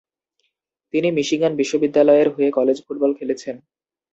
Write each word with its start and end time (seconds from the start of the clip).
তিনি 0.93 1.07
মিশিগান 1.11 1.51
বিশ্ববিদ্যালয়ের 1.55 2.27
হয়ে 2.35 2.49
কলেজ 2.51 2.77
ফুটবল 2.85 3.11
খেলেছেন। 3.19 3.55